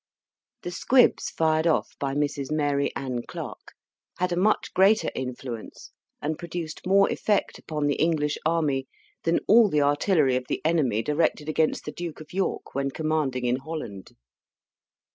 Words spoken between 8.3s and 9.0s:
army,